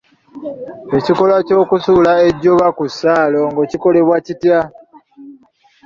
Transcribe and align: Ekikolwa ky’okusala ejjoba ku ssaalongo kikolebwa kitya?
Ekikolwa 0.97 1.37
ky’okusala 1.47 2.11
ejjoba 2.27 2.67
ku 2.77 2.83
ssaalongo 2.91 3.61
kikolebwa 3.69 4.17
kitya? 4.25 4.59